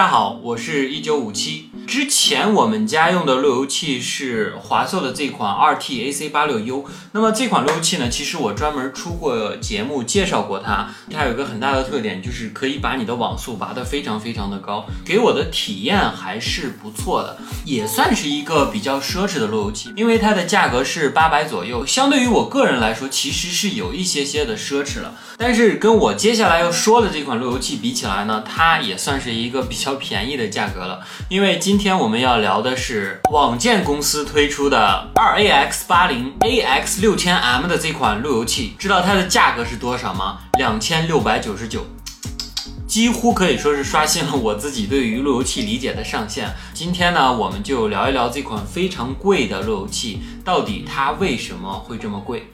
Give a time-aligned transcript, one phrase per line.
[0.00, 1.68] 大家好，我是一九五七。
[1.86, 6.84] 之前我们家用的路由器是华硕的这款 RT AC86U。
[7.12, 10.88] 那么这款路由器呢，其实我专门出过节目介绍过它。
[11.12, 17.36] 它有一个很大的特点，就是可以把你的网速拔得非常非常的高，给我的体验还是不错的，
[17.66, 19.92] 也算是一个比较奢侈的路由器。
[19.96, 25.12] 因为它的价格是八百左右，相对于我个人来说，其实是有一些些的奢侈了。
[25.36, 31.00] 但是跟我接下来要说的这款路由器比起来呢，它也算是一个比较便宜的价格了。
[31.28, 40.38] 因为今天我们要聊的是网件公司推出的二 AX 八零 AX 六千 M 的这款路由器，知道它的价格是多少吗？
[40.58, 41.86] 两千六百九十九，
[42.86, 46.50] 几乎可以说是刷新了我自己对于路由器理解的上限。
[46.74, 52.48] 今天呢，我们就聊一聊这款非常贵的路由器，到底它为什么会这么贵？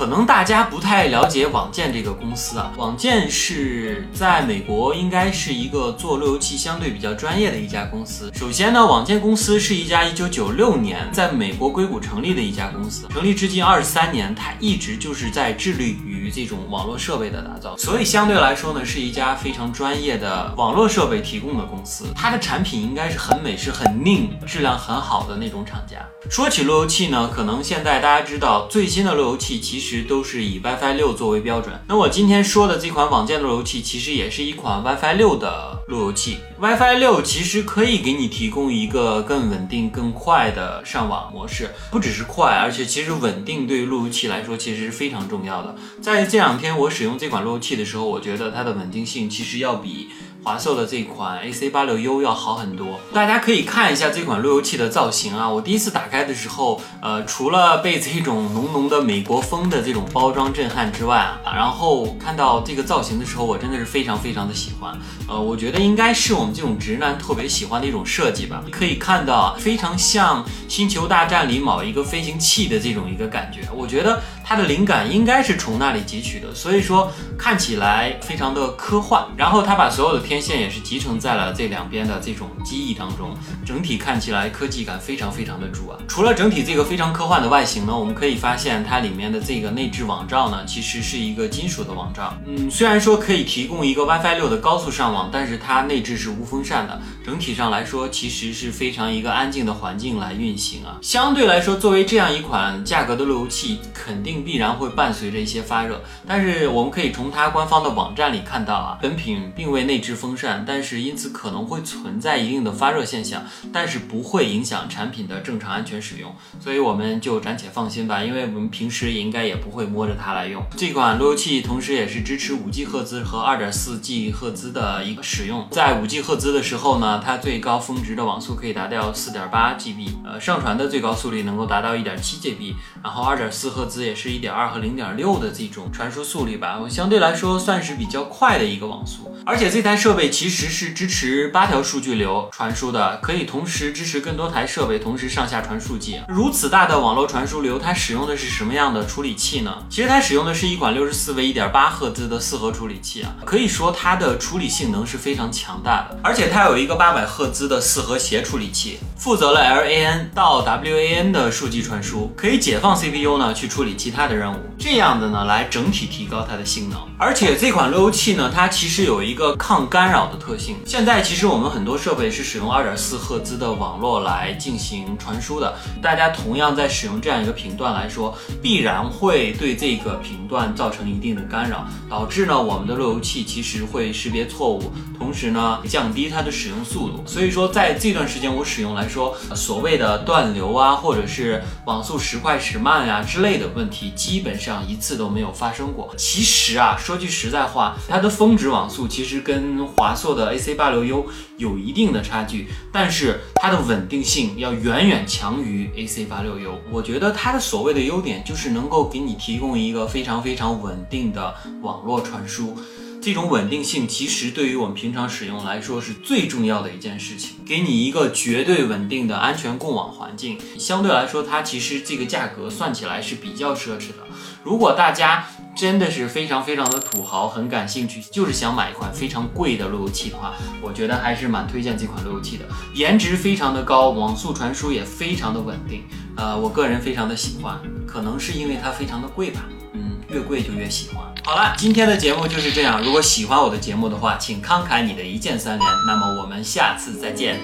[0.00, 8.32] 可能大家不太了解网件这个公司啊，网件是在美国应该是一个做路由器相对比较专业的一家公司。
[8.34, 22.06] 首先呢，网件公司是一家一九九六年在美国硅谷成立的一家公司，成立至今二十三年，它一直就是在致力于这种网络设备的打造，所以相对来说呢，是一家非常专业的网络设备提供的公司。
[22.16, 25.98] 它的产品应该是很美式、很硬、质量很好的那种厂家。
[26.30, 29.89] 说起路由器呢，可能现在大家知道最新的路由器其实。
[29.90, 31.74] 其实都是以 WiFi 六作为标准。
[31.88, 36.36] 那我今天说的这款网件路由器，其实也是一款 WiFi 六的路由器。
[36.60, 45.74] WiFi 六其实可以给你提供一个更稳定、更快的上网模式，不只是快，而且其实稳定对于路由器来说其实是非常重要的。
[46.00, 50.10] 在这两天我使用这款路由器的时候，我觉得它的稳定性其实要比。
[50.42, 55.46] 华硕的这款 AC86U 要好很多，大家可以看一下这款路由器的造型啊。
[55.46, 64.98] 我第一次打开的时候，呃，除了被这种浓浓的美国风的这种包装震撼之外啊，然后看到这个造型的时候，我真的是非常非常的喜欢。
[65.28, 68.64] 呃，我觉得应该是我们这种直男特别喜欢的一种设计吧。
[68.70, 73.68] 可以看到，非常像《星球大战》里某一个飞行器的这种一个感觉。
[73.74, 79.24] 我觉得它的灵感应该是从那里汲取的，所以说看起来非常的科幻。
[79.36, 80.20] 然后它把所有的。
[80.30, 85.98] 天线也是集成在了这两边的这种机翼当中，整体看起来科技感非常非常的足啊。
[86.06, 92.32] 除了整体这个非常科幻的外形呢，我们可以发现它里面的这个内置网罩呢，其实是一个金属的网罩。
[92.46, 97.00] 嗯，虽然说可以提供一个 WiFi 六的高速上网，但是它内置是无风扇的。
[97.24, 100.98] 整体上来说，其实是非常一个安静的环境来运行啊。
[101.02, 106.00] 相对来说，作为这样一款价格的路由器，肯定必然会伴随着一些发热。
[106.26, 116.34] 但是我们可以从它官方的网站里看到啊，本品并未内置风扇，但是因此可能会存在一定的发热现象，但是不会影响产品的正常安全使用。
[116.58, 120.62] 所以我们就暂且放心吧，因为我们平时应该也不会摸着它来用。
[120.76, 125.68] 这款路由器同时也是支持 5G 赫兹和 2.4G 赫兹的一个使用。
[125.70, 127.20] 在 5G 赫兹的时候呢。
[127.22, 139.34] 它最高峰值的网速可以达到四点八 GB，呃，上传的最高速率能够达到一点七 GB，然后二点四赫兹也是一点二和零点六的这种传输速率吧，相对来说算是比较快的一个网速。
[139.44, 146.20] 而且这台设备其实是支持八条数据流传输的，可以同时支持更多台设备同时上下传数据。
[146.28, 149.74] 如此大的网络传输流，它使用的是什么样的处理器呢？
[149.88, 157.00] 其实它使用的是一款六十四位一点八赫兹的四核处理器啊，可以说它的处理性能是非常强大的，而且它有一个。
[157.00, 166.98] 八百赫兹的四核协处理器，负责了 LAN 到 WAN 的数据传输，可以解放 CPU 呢去处理其他的任务，这样的呢来整体提高它的性能。
[167.18, 170.76] 而且这款路由器呢，它其实有一个抗干扰的特性。
[170.86, 186.80] 现在其实我们很多设备是使用二点四赫兹的网络来进行传输的，大家同样在使用这样一个频段来说，必然会对这个频段造成一定的干扰，导致呢我们的路由器其实会识别错误，同时呢降低它的使用。
[186.82, 196.14] 速度，所以说在这段时间我使用来说，所谓的断流啊，或者是网速时快时慢呀之类的问题，基本上一次都没有发生过。
[196.16, 201.24] 其实啊，说句实在话，它的峰值网速其实跟华硕的 AC86U
[201.56, 206.70] 有一定的差距，但是它的稳定性要远远强于 AC86U。
[206.90, 211.52] 我觉得它的所谓的优点就是能够给你提供一个非常非常稳定的
[211.82, 212.76] 网络传输。
[213.20, 220.58] 这种稳定性其实对于我们平常使用来说是最重要的一件事情，给你一个绝对稳定的安全供网环境。
[220.78, 224.26] 相对来说，它其实这个价格算起来是比较奢侈的。
[224.64, 225.46] 如果大家
[225.76, 232.64] 真的是非常非常的土豪，很感兴趣，就是想买一款非常贵的路由器的话，我觉得还是蛮推荐这款路由器的。
[232.94, 236.04] 颜值非常的高，网速传输也非常的稳定。
[236.36, 239.68] 呃，我个人非常的喜欢，可能是因为它非常的贵吧。
[239.92, 241.24] 嗯，越贵就越喜欢。
[241.42, 243.02] 好了，今天的节目就是这样。
[243.02, 245.90] 如果喜欢我的节目的话，请慷慨你的一键三连。
[246.06, 247.58] 那么我们下次再见。